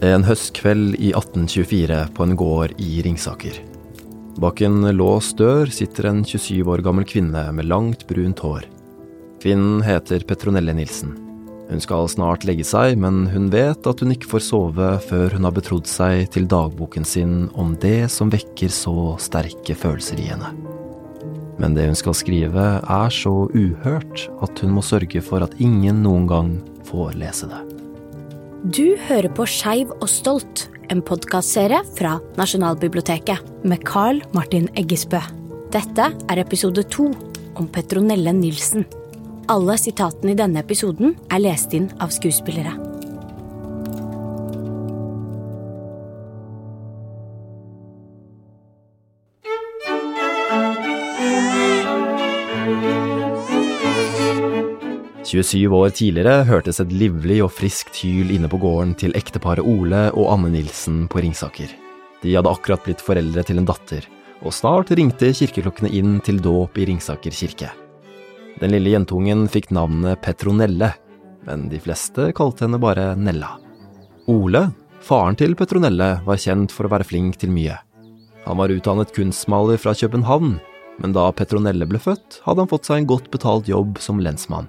[0.00, 3.58] En høstkveld i 1824 på en gård i Ringsaker.
[4.40, 8.64] Bak en låst dør sitter en 27 år gammel kvinne med langt, brunt hår.
[9.42, 11.12] Kvinnen heter Petronelle Nilsen.
[11.68, 15.44] Hun skal snart legge seg, men hun vet at hun ikke får sove før hun
[15.44, 20.54] har betrodd seg til dagboken sin om det som vekker så sterke følelser i henne.
[21.60, 26.00] Men det hun skal skrive er så uhørt at hun må sørge for at ingen
[26.08, 26.56] noen gang
[26.88, 27.79] får lese det.
[28.60, 35.16] Du hører på Skeiv og stolt, en podkastserie fra Nasjonalbiblioteket med Carl Martin Eggesbø.
[35.72, 37.06] Dette er episode to
[37.56, 38.84] om Petronelle Nilsen.
[39.48, 42.89] Alle sitatene i denne episoden er lest inn av skuespillere.
[55.30, 60.08] 27 år tidligere hørtes et livlig og friskt hyl inne på gården til ekteparet Ole
[60.10, 61.70] og Anne Nilsen på Ringsaker.
[62.24, 64.08] De hadde akkurat blitt foreldre til en datter,
[64.42, 67.68] og snart ringte kirkeklokkene inn til dåp i Ringsaker kirke.
[68.58, 70.90] Den lille jentungen fikk navnet Petronelle,
[71.46, 73.52] men de fleste kalte henne bare Nella.
[74.26, 74.64] Ole,
[74.98, 77.78] faren til Petronelle, var kjent for å være flink til mye.
[78.48, 80.58] Han var utdannet kunstmaler fra København,
[80.98, 84.66] men da Petronelle ble født, hadde han fått seg en godt betalt jobb som lensmann.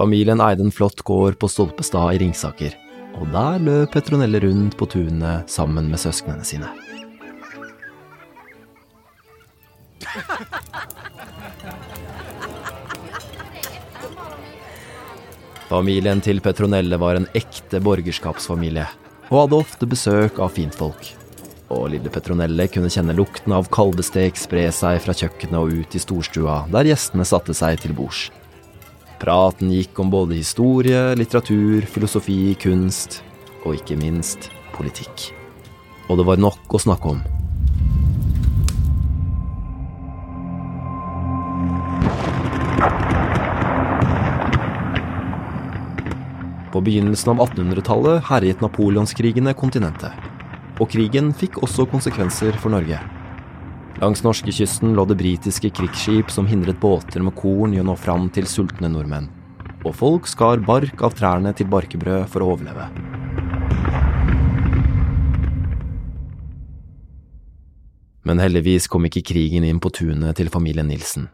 [0.00, 2.72] Familien eide en flott gård på Stolpestad i Ringsaker,
[3.20, 6.70] og der løp Petronelle rundt på tunet sammen med søsknene sine.
[15.68, 18.88] Familien til Petronelle var en ekte borgerskapsfamilie,
[19.28, 21.12] og hadde ofte besøk av fintfolk.
[21.76, 26.06] Og lille Petronelle kunne kjenne lukten av kalvestek spre seg fra kjøkkenet og ut i
[26.08, 28.30] storstua, der gjestene satte seg til bords.
[29.20, 33.18] Praten gikk om både historie, litteratur, filosofi, kunst
[33.66, 35.26] og ikke minst politikk.
[36.08, 37.20] Og det var nok å snakke om.
[46.72, 50.16] På begynnelsen av 1800-tallet herjet napoleonskrigene kontinentet.
[50.80, 53.19] Og krigen fikk også konsekvenser for Norge.
[53.98, 58.30] Langs norskekysten lå det britiske krigsskip som hindret båter med korn i å nå fram
[58.30, 59.26] til sultne nordmenn.
[59.82, 62.86] Og folk skar bark av trærne til barkebrød for å overleve.
[68.22, 71.26] Men heldigvis kom ikke krigen inn på tunet til familien Nilsen,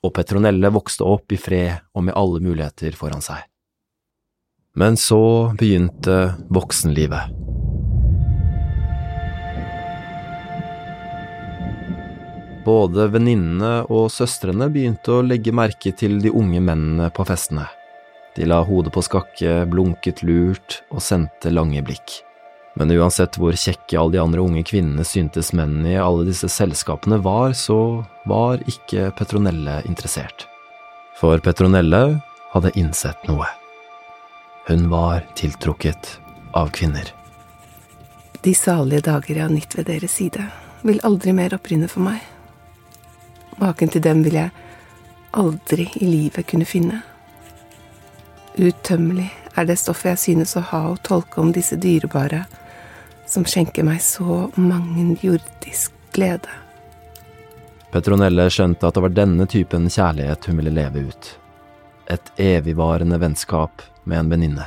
[0.00, 3.42] og Petronelle vokste opp i fred og med alle muligheter foran seg.
[4.78, 7.34] Men så begynte voksenlivet.
[12.68, 17.64] Både venninnene og søstrene begynte å legge merke til de unge mennene på festene.
[18.36, 22.20] De la hodet på skakke, blunket lurt og sendte lange blikk.
[22.78, 27.18] Men uansett hvor kjekke alle de andre unge kvinnene syntes mennene i alle disse selskapene
[27.24, 30.44] var, så var ikke Petronelle interessert.
[31.18, 32.20] For Petronelle
[32.52, 33.48] hadde innsett noe.
[34.68, 36.18] Hun var tiltrukket
[36.52, 37.10] av kvinner.
[38.44, 40.44] De salige dager jeg har nytt ved deres side,
[40.86, 42.20] vil aldri mer opprinne for meg.
[43.58, 44.50] Maken til dem vil jeg
[45.38, 47.02] aldri i livet kunne finne.
[48.58, 52.44] Utømmelig er det stoffet jeg synes å ha å tolke om disse dyrebare,
[53.26, 56.50] som skjenker meg så mangen jordisk glede.
[57.92, 61.30] Petronelle skjønte at det var denne typen kjærlighet hun ville leve ut.
[62.08, 64.66] Et evigvarende vennskap med en venninne.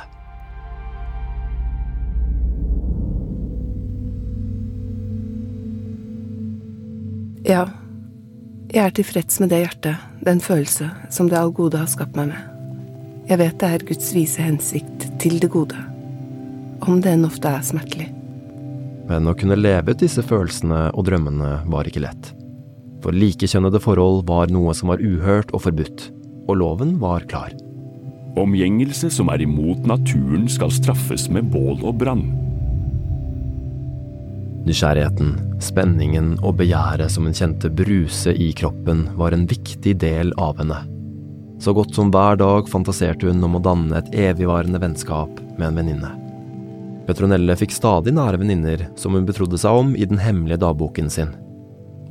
[7.42, 7.66] Ja,
[8.72, 12.30] jeg er tilfreds med det hjertet, den følelse, som det all gode har skapt meg
[12.30, 12.48] med.
[13.28, 15.76] Jeg vet det er Guds vise hensikt til det gode,
[16.82, 18.08] om det enn ofte er smertelig.
[19.10, 22.32] Men å kunne leve ut disse følelsene og drømmene var ikke lett.
[23.04, 26.08] For likekjønnede forhold var noe som var uhørt og forbudt,
[26.48, 27.52] og loven var klar.
[28.40, 32.24] Omgjengelse som er imot naturen skal straffes med bål og brann.
[34.62, 40.60] Nysgjerrigheten, spenningen og begjæret som hun kjente bruse i kroppen, var en viktig del av
[40.62, 40.78] henne.
[41.62, 45.80] Så godt som hver dag fantaserte hun om å danne et evigvarende vennskap med en
[45.80, 46.12] venninne.
[47.08, 51.34] Petronelle fikk stadig nære venninner som hun betrodde seg om i den hemmelige dagboken sin,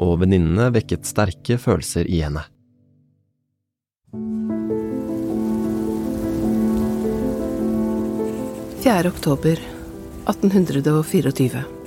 [0.03, 2.44] og venninnene vekket sterke følelser i henne.
[8.81, 9.62] Fjerde oktober
[10.27, 11.80] 1824.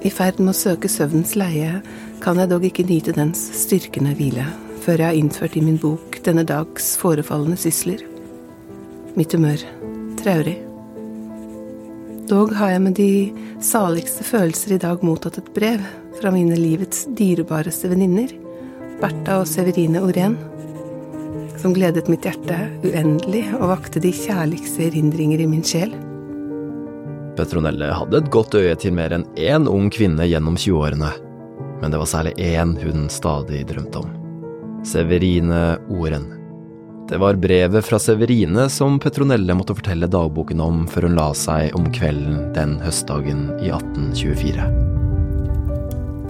[0.00, 1.82] I ferd med å søke søvnens leie
[2.24, 4.46] kan jeg dog ikke nyte dens styrkende hvile
[4.80, 8.00] før jeg har innført i min bok denne dags forefallende sysler.
[9.18, 9.60] Mitt humør
[10.20, 10.56] traurig.
[12.30, 13.12] Dog har jeg med de
[13.64, 15.84] saligste følelser i dag mottatt et brev
[16.20, 18.32] fra mine livets dyrebareste venninner,
[19.00, 20.38] Bertha og Severine Oren,
[21.60, 22.56] som gledet mitt hjerte
[22.86, 25.92] uendelig og vakte de kjærligste erindringer i min sjel.
[27.40, 31.12] Petronelle hadde et godt øye til mer enn én ung kvinne gjennom 20-årene,
[31.80, 34.10] men det var særlig én hun stadig drømte om.
[34.84, 36.26] Severine Oren.
[37.08, 41.74] Det var brevet fra Severine som Petronelle måtte fortelle dagboken om før hun la seg
[41.78, 44.68] om kvelden den høstdagen i 1824.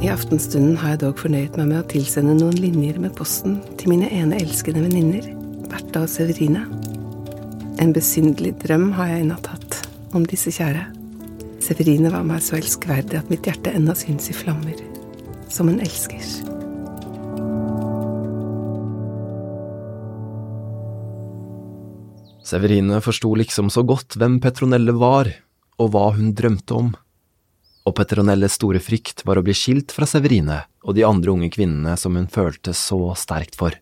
[0.01, 3.93] I aftenstunden har jeg dog fornøyet meg med å tilsende noen linjer med posten til
[3.93, 5.27] mine ene elskende venninner,
[5.69, 6.65] Bertha og Severine.
[7.83, 9.83] En besynderlig drøm har jeg i natt hatt
[10.17, 11.00] om disse kjære.
[11.71, 14.75] Severine var meg så elskverdig at mitt hjerte ennå syns i flammer,
[15.55, 16.41] som en elskers.
[22.43, 25.31] Severine forsto liksom så godt hvem Petronelle var,
[25.79, 26.91] og hva hun drømte om.
[27.87, 31.95] Og Petronelles store frykt var å bli skilt fra Severine og de andre unge kvinnene
[31.95, 33.79] som hun følte så sterkt for.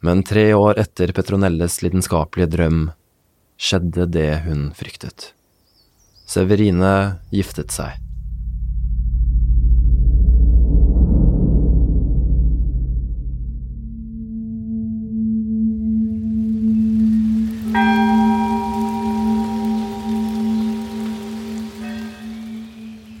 [0.00, 2.82] Men tre år etter Petronelles lidenskapelige drøm
[3.60, 5.34] skjedde det hun fryktet.
[6.32, 7.92] Severine giftet seg.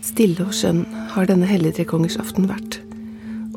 [0.00, 1.84] Stille og skjønn har denne hellige
[2.16, 2.78] aften vært,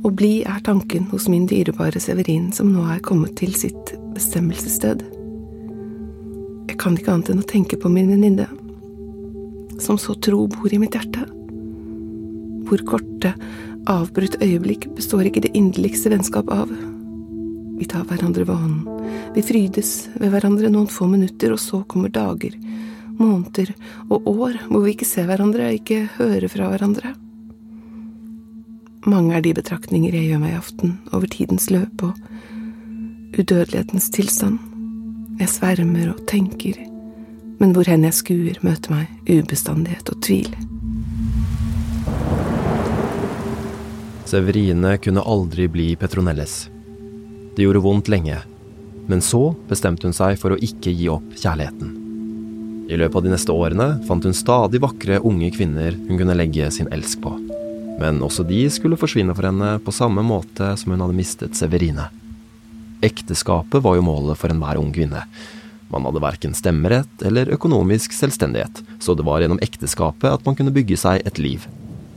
[0.04, 5.08] og blid er tanken hos min dyrebare Severin som nå er kommet til sitt bestemmelsessted.
[6.68, 8.52] Jeg kan ikke annet enn å tenke på min venninne,
[9.82, 11.26] som så tro bor i mitt hjerte.
[12.66, 13.34] Hvor korte,
[13.92, 16.72] avbrutt øyeblikk består ikke det inderligste vennskap av.
[17.76, 22.14] Vi tar hverandre ved hånden, vi frydes ved hverandre noen få minutter, og så kommer
[22.14, 22.56] dager,
[23.20, 23.74] måneder
[24.10, 27.14] og år hvor vi ikke ser hverandre, ikke hører fra hverandre.
[29.06, 32.16] Mange er de betraktninger jeg gjør meg i aften over tidens løp og
[33.36, 34.58] udødelighetens tilstand.
[35.38, 36.80] Jeg svermer og tenker,
[37.60, 40.50] men hvor hen jeg skuer, møter meg ubestandighet og tvil.
[44.26, 46.66] Severine kunne aldri bli Petronelles.
[47.56, 48.40] Det gjorde vondt lenge,
[49.08, 51.94] men så bestemte hun seg for å ikke gi opp kjærligheten.
[52.90, 56.68] I løpet av de neste årene fant hun stadig vakre unge kvinner hun kunne legge
[56.74, 57.34] sin elsk på.
[58.02, 62.10] Men også de skulle forsvinne for henne på samme måte som hun hadde mistet Severine.
[63.06, 65.24] Ekteskapet var jo målet for enhver ung kvinne.
[65.96, 70.74] Man hadde verken stemmerett eller økonomisk selvstendighet, så det var gjennom ekteskapet at man kunne
[70.76, 71.64] bygge seg et liv.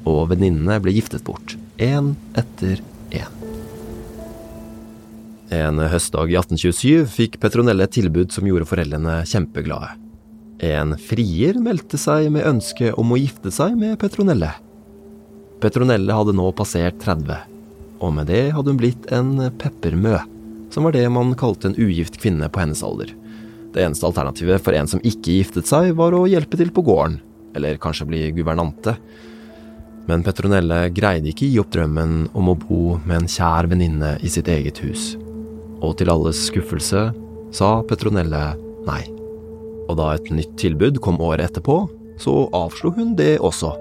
[0.03, 2.83] Og venninnene ble giftet bort, én etter
[3.15, 3.31] én.
[5.55, 9.95] En høstdag i 1827 fikk Petronelle et tilbud som gjorde foreldrene kjempeglade.
[10.67, 14.51] En frier meldte seg med ønske om å gifte seg med Petronelle.
[15.63, 17.47] Petronelle hadde nå passert 30,
[18.03, 19.33] og med det hadde hun blitt en
[19.63, 20.19] peppermø,
[20.75, 23.15] som var det man kalte en ugift kvinne på hennes alder.
[23.75, 27.19] Det eneste alternativet for en som ikke giftet seg, var å hjelpe til på gården,
[27.59, 28.97] eller kanskje bli guvernante.
[30.09, 34.31] Men Petronelle greide ikke gi opp drømmen om å bo med en kjær venninne i
[34.33, 35.13] sitt eget hus.
[35.85, 37.11] Og til alles skuffelse
[37.55, 38.43] sa Petronelle
[38.89, 39.03] nei.
[39.89, 41.83] Og da et nytt tilbud kom året etterpå,
[42.19, 43.75] så avslo hun det også.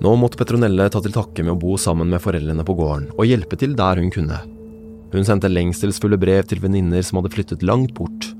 [0.00, 3.28] Nå måtte Petronelle ta til takke med å bo sammen med foreldrene på gården og
[3.28, 4.40] hjelpe til der hun kunne.
[5.10, 8.30] Hun sendte lengselsfulle brev til venninner som hadde flyttet langt bort.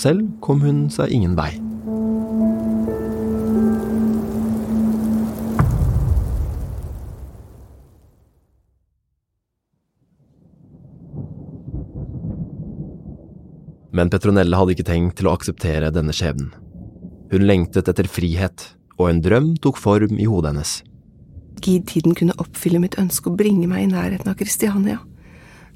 [0.00, 1.52] Selv kom hun seg ingen vei.
[13.96, 16.50] Men Petronelle hadde ikke tenkt til å akseptere denne skjebnen.
[17.32, 18.66] Hun lengtet etter frihet,
[19.00, 20.72] og en drøm tok form i hodet hennes.
[21.64, 25.00] Gid tiden kunne oppfylle mitt ønske å bringe meg i nærheten av Kristiania.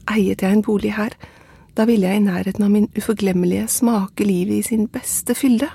[0.09, 1.15] Eiet jeg en bolig her,
[1.77, 5.69] da ville jeg i nærheten av min uforglemmelige smake livet i sin beste fylde.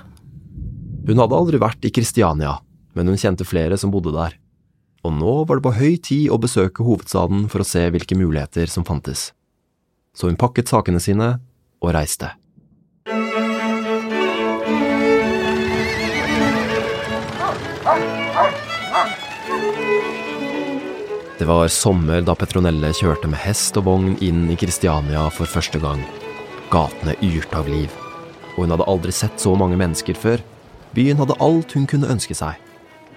[1.06, 2.56] Hun hadde aldri vært i Kristiania,
[2.98, 4.34] men hun kjente flere som bodde der.
[5.06, 8.66] Og nå var det på høy tid å besøke hovedstaden for å se hvilke muligheter
[8.70, 9.30] som fantes.
[10.16, 11.36] Så hun pakket sakene sine
[11.84, 12.32] og reiste.
[21.36, 25.76] Det var sommer da Petronelle kjørte med hest og vogn inn i Kristiania for første
[25.82, 26.00] gang.
[26.72, 27.92] Gatene yrte av liv,
[28.54, 30.40] og hun hadde aldri sett så mange mennesker før.
[30.96, 32.56] Byen hadde alt hun kunne ønske seg.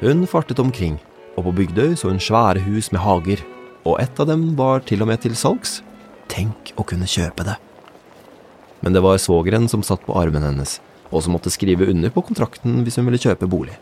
[0.01, 0.97] Hun fartet omkring,
[1.39, 3.45] og på Bygdøy så hun svære hus med hager,
[3.87, 5.77] og et av dem var til og med til salgs.
[6.27, 7.55] Tenk å kunne kjøpe det.
[8.83, 12.27] Men det var svogeren som satt på armen hennes, og som måtte skrive under på
[12.27, 13.79] kontrakten hvis hun ville kjøpe bolig.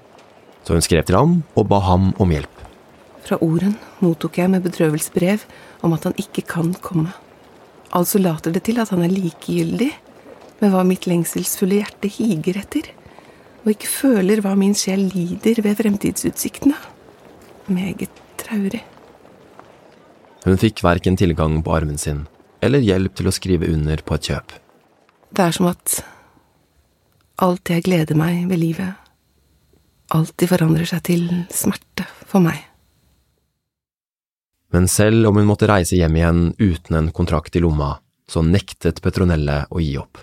[0.61, 2.56] Så hun skrev til ham og ba ham om hjelp.
[3.27, 5.43] Fra Oren mottok jeg med bedrøvelsesbrev
[5.83, 7.11] om at han ikke kan komme.
[7.95, 9.89] Altså later det til at han er likegyldig
[10.61, 12.87] med hva mitt lengselsfulle hjerte higer etter,
[13.65, 16.77] og ikke føler hva min sjel lider ved fremtidsutsiktene.
[17.67, 18.83] Meget traurig.
[20.47, 22.23] Hun fikk verken tilgang på armen sin
[22.63, 24.55] eller hjelp til å skrive under på et kjøp.
[25.35, 25.99] Det er som at
[27.43, 28.95] alt jeg gleder meg ved livet,
[30.15, 32.66] alltid forandrer seg til smerte for meg.
[34.73, 37.97] Men selv om hun måtte reise hjem igjen uten en kontrakt i lomma,
[38.27, 40.19] så nektet Petronelle å gi opp.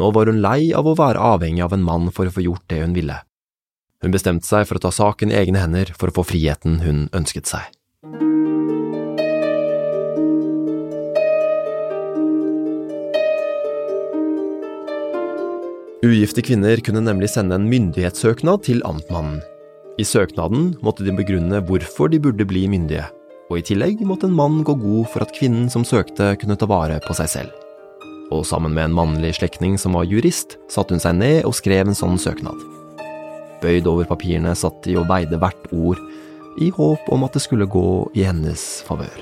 [0.00, 2.64] Nå var hun lei av å være avhengig av en mann for å få gjort
[2.72, 3.18] det hun ville.
[4.00, 7.04] Hun bestemte seg for å ta saken i egne hender for å få friheten hun
[7.12, 7.68] ønsket seg.
[16.00, 19.42] Ugifte kvinner kunne nemlig sende en myndighetssøknad til amtmannen.
[20.00, 23.04] I søknaden måtte de begrunne hvorfor de burde bli myndige,
[23.50, 26.68] og i tillegg måtte en mann gå god for at kvinnen som søkte, kunne ta
[26.70, 27.54] vare på seg selv.
[28.30, 31.90] Og sammen med en mannlig slektning som var jurist, satte hun seg ned og skrev
[31.90, 32.54] en sånn søknad.
[33.60, 35.98] Bøyd over papirene satt de og veide hvert ord,
[36.62, 39.18] i håp om at det skulle gå i hennes favør.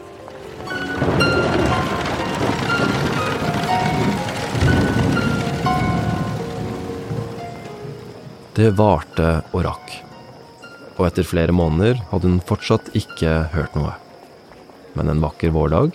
[8.59, 9.95] Det varte og rakk,
[10.99, 13.95] og etter flere måneder hadde hun fortsatt ikke hørt noe.
[14.99, 15.95] Men en vakker vårdag,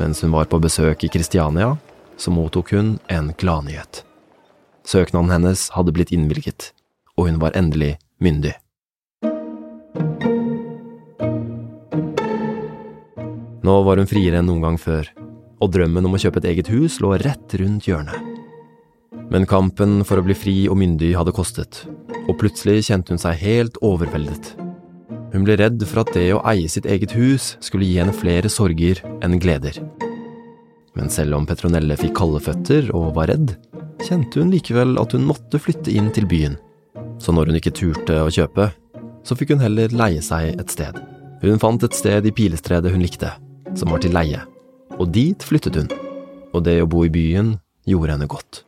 [0.00, 1.76] mens hun var på besøk i Kristiania,
[2.18, 4.02] så mottok hun en gladnyhet.
[4.82, 6.72] Søknaden hennes hadde blitt innvilget,
[7.14, 8.56] og hun var endelig myndig.
[13.62, 15.06] Nå var hun friere enn noen gang før,
[15.62, 18.18] og drømmen om å kjøpe et eget hus lå rett rundt hjørnet.
[19.30, 21.84] Men kampen for å bli fri og myndig hadde kostet,
[22.26, 24.56] og plutselig kjente hun seg helt overveldet.
[25.30, 28.50] Hun ble redd for at det å eie sitt eget hus skulle gi henne flere
[28.50, 29.78] sorger enn gleder.
[30.98, 33.54] Men selv om Petronelle fikk kalde føtter og var redd,
[34.02, 36.58] kjente hun likevel at hun måtte flytte inn til byen.
[37.22, 38.70] Så når hun ikke turte å kjøpe,
[39.22, 40.98] så fikk hun heller leie seg et sted.
[41.44, 43.30] Hun fant et sted i Pilestredet hun likte,
[43.78, 44.42] som var til leie,
[44.98, 45.92] og dit flyttet hun.
[46.50, 47.54] Og det å bo i byen
[47.86, 48.64] gjorde henne godt.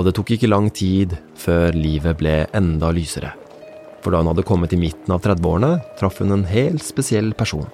[0.00, 3.34] Og det tok ikke lang tid før livet ble enda lysere.
[4.00, 7.66] For da hun hadde kommet i midten av 30-årene, traff hun en helt spesiell person.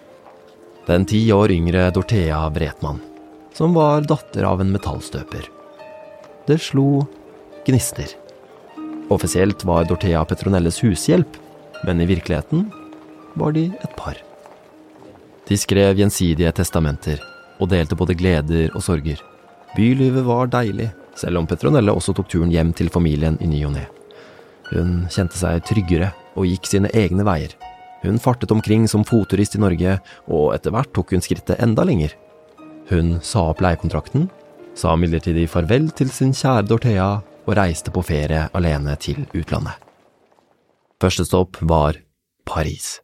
[0.89, 2.99] Den ti år yngre Dorthea Bretmann,
[3.55, 5.47] som var datter av en metallstøper.
[6.51, 7.05] Det slo
[7.67, 8.11] gnister.
[9.15, 11.39] Offisielt var Dorthea Petronelles hushjelp,
[11.87, 12.67] men i virkeligheten
[13.39, 14.19] var de et par.
[15.47, 17.23] De skrev gjensidige testamenter
[17.63, 19.23] og delte både gleder og sorger.
[19.79, 23.75] Bylivet var deilig, selv om Petronelle også tok turen hjem til familien i ny og
[23.77, 23.87] ne.
[24.73, 27.55] Hun kjente seg tryggere og gikk sine egne veier.
[28.03, 29.97] Hun fartet omkring som fotturist i Norge,
[30.29, 32.13] og etter hvert tok hun skrittet enda lenger.
[32.91, 34.29] Hun sa opp leiekontrakten,
[34.77, 37.09] sa midlertidig farvel til sin kjære Dorthea
[37.47, 39.75] og reiste på ferie alene til utlandet.
[41.03, 41.99] Første stopp var
[42.47, 43.01] Paris.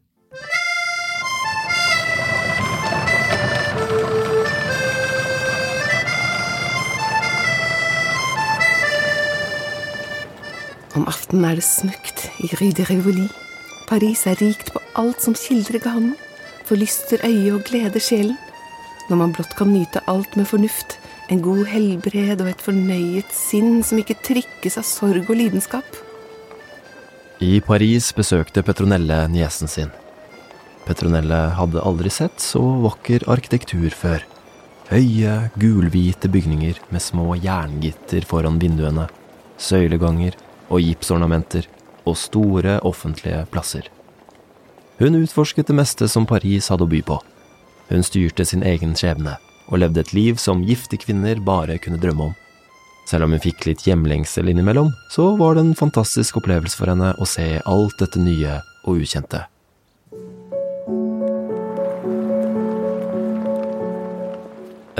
[10.92, 13.28] Om aftenen er det smukt i Rue de Rivoli.
[13.88, 16.12] Paris er rikt på alt som skildrer ganen,
[16.68, 18.36] forlyster øyet og gleder sjelen.
[19.08, 20.98] Når man blott kan nyte alt med fornuft,
[21.32, 25.96] en god helbred og et fornøyet sinn som ikke trykkes av sorg og lidenskap.
[27.40, 29.90] I Paris besøkte Petronelle niesen sin.
[30.84, 34.28] Petronelle hadde aldri sett så vakker arkitektur før.
[34.92, 39.08] Høye, gulhvite bygninger med små jerngitter foran vinduene,
[39.56, 40.36] søyleganger
[40.72, 41.68] og gipsornamenter
[42.08, 43.86] og store offentlige plasser.
[44.98, 47.18] Hun utforsket det meste som Paris hadde å by på.
[47.92, 49.36] Hun styrte sin egen skjebne
[49.68, 52.34] og levde et liv som gifte kvinner bare kunne drømme om.
[53.08, 57.12] Selv om hun fikk litt hjemlengsel innimellom, så var det en fantastisk opplevelse for henne
[57.18, 59.42] å se alt dette nye og ukjente.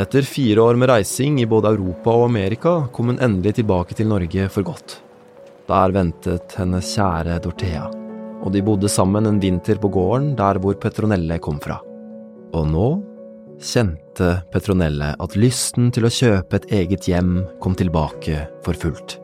[0.03, 4.11] Etter fire år med reising i både Europa og Amerika kom hun endelig tilbake til
[4.11, 4.99] Norge for godt.
[5.73, 7.87] Der ventet hennes kjære Dorthea,
[8.45, 11.79] og de bodde sammen en vinter på gården der hvor Petronelle kom fra.
[12.53, 12.89] Og nå
[13.63, 19.17] kjente Petronelle at lysten til å kjøpe et eget hjem kom tilbake for fullt.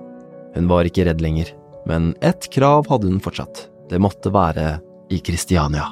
[0.54, 1.52] Hun var ikke redd lenger,
[1.90, 3.66] men ett krav hadde hun fortsatt.
[3.90, 4.78] Det måtte være
[5.12, 5.90] i Kristiania.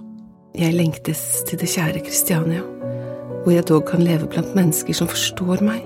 [0.56, 2.64] Jeg lengtes til det kjære Kristiania,
[3.44, 5.84] hvor jeg dog kan leve blant mennesker som forstår meg.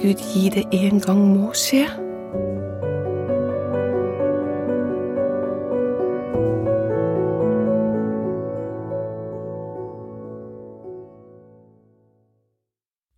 [0.00, 1.84] Gud gi det en gang må skje.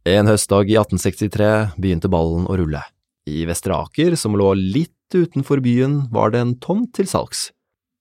[0.09, 2.81] En høstdag i 1863 begynte ballen å rulle.
[3.29, 7.51] I Vestre Aker, som lå litt utenfor byen, var det en tomt til salgs.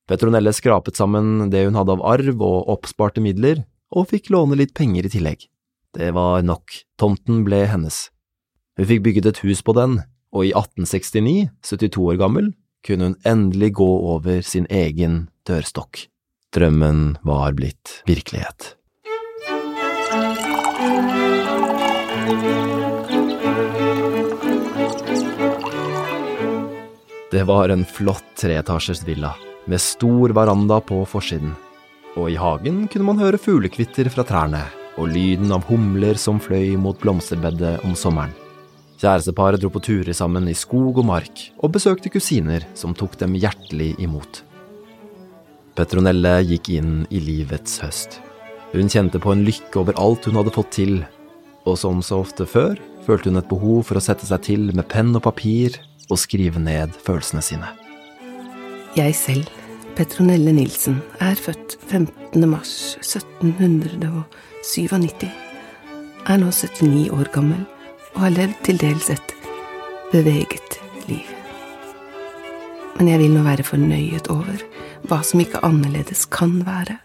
[0.08, 4.72] Petronelle skrapet sammen det hun hadde av arv og oppsparte midler, og fikk låne litt
[4.78, 5.44] penger i tillegg.
[5.98, 8.06] Det var nok, tomten ble hennes.
[8.80, 10.00] Hun fikk bygget et hus på den,
[10.32, 12.54] og i 1869, 72 år gammel,
[12.88, 16.06] kunne hun endelig gå over sin egen dørstokk.
[16.56, 18.78] Drømmen var blitt virkelighet.
[27.32, 31.54] Det var en flott treetasjers villa, med stor veranda på forsiden.
[32.18, 34.64] Og i hagen kunne man høre fuglekvitter fra trærne,
[34.98, 38.34] og lyden av humler som fløy mot blomsterbedet om sommeren.
[38.98, 43.38] Kjæresteparet dro på turer sammen i skog og mark, og besøkte kusiner som tok dem
[43.38, 44.42] hjertelig imot.
[45.78, 48.18] Petronelle gikk inn i livets høst.
[48.74, 50.98] Hun kjente på en lykke over alt hun hadde fått til,
[51.68, 52.76] og som så ofte før
[53.08, 55.70] følte hun et behov for å sette seg til med penn og papir
[56.08, 57.68] og skrive ned følelsene sine.
[58.98, 59.48] Jeg selv,
[59.98, 62.50] Petronelle Nilsen, er født 15.
[62.50, 65.32] mars 1797,
[66.28, 67.66] er nå 79 år gammel
[68.16, 69.30] og har levd til dels et
[70.12, 71.28] beveget liv.
[72.98, 74.58] Men jeg vil nå være fornøyet over
[75.08, 76.96] hva som ikke annerledes kan være.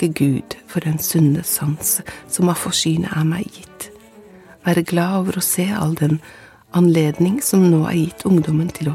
[0.00, 1.98] Takke Gud for den sunne sans
[2.32, 3.90] som av forsyne er meg gitt.
[4.64, 6.22] Være glad over å se all den
[6.72, 8.94] anledning som nå er gitt ungdommen til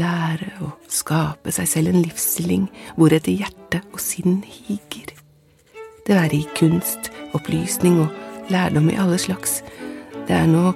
[0.00, 2.64] lære å skape seg selv en livsstilling
[2.96, 5.12] hvoretter hjerte og sinn higer.
[6.06, 9.60] Det være i kunst, opplysning og lærdom i alle slags.
[10.30, 10.72] Det er nå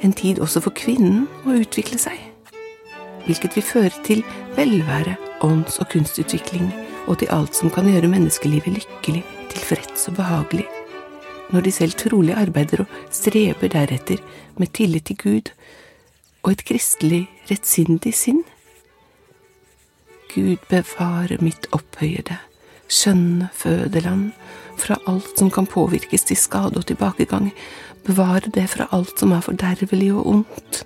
[0.00, 2.16] en tid også for kvinnen å utvikle seg,
[3.28, 4.24] hvilket vil føre til
[4.56, 6.72] velvære, ånds- og kunstutvikling,
[7.08, 10.68] og til alt som kan gjøre menneskelivet lykkelig, tilfreds og behagelig
[11.54, 14.22] når de selv trolig arbeider og streber deretter
[14.58, 15.52] med tillit til Gud
[16.42, 18.42] og et kristelig, rettsindig sinn.
[20.34, 22.36] Gud bevare mitt opphøyede,
[22.90, 24.32] skjønne fødeland
[24.80, 27.52] fra alt som kan påvirkes til skade og tilbakegang,
[28.04, 30.84] bevare det fra alt som er fordervelig og ondt.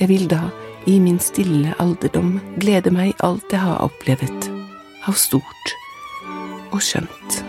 [0.00, 0.48] Jeg vil da,
[0.86, 4.53] i min stille alderdom, glede meg i alt jeg har opplevet,
[5.08, 5.76] av stort
[6.72, 7.44] og skjønt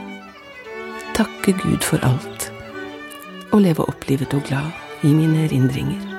[1.16, 2.50] takke Gud for alt
[3.56, 6.12] og leve opplivet og glad i mine erindringer.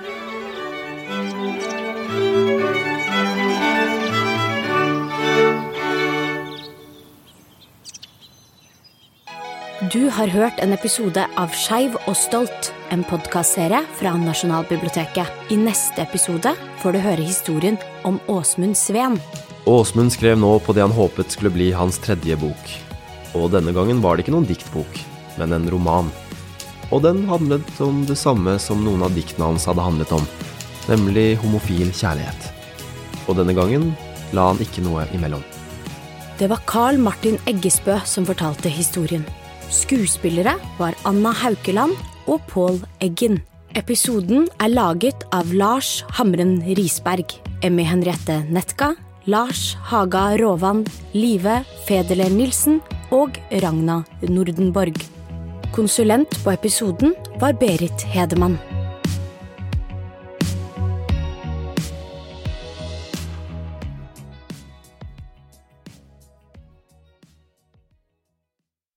[9.92, 15.52] Du har hørt en episode av Skeiv og stolt, en podkastserie fra Nasjonalbiblioteket.
[15.52, 17.76] I neste episode får du høre historien
[18.08, 19.20] om Åsmund Sveen.
[19.66, 22.68] Åsmund skrev nå på det han håpet skulle bli hans tredje bok.
[23.34, 25.00] Og denne gangen var det ikke noen diktbok,
[25.40, 26.10] men en roman.
[26.94, 30.22] Og den handlet om det samme som noen av diktene hans hadde handlet om,
[30.86, 32.46] nemlig homofil kjærlighet.
[33.26, 33.88] Og denne gangen
[34.38, 35.42] la han ikke noe imellom.
[36.38, 39.24] Det var Carl Martin Eggesbø som fortalte historien.
[39.72, 41.98] Skuespillere var Anna Haukeland
[42.30, 43.40] og Pål Eggen.
[43.74, 47.34] Episoden er laget av Lars Hamren Risberg,
[47.66, 48.94] Emmy Henriette Netka,
[49.28, 52.78] Lars Haga Råvann, Live Fedele Nilsen
[53.10, 55.00] og Ragna Nordenborg.
[55.74, 58.54] Konsulent på episoden var Berit Hedemann.